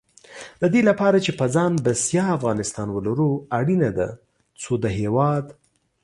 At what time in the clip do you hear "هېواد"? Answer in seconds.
4.99-5.45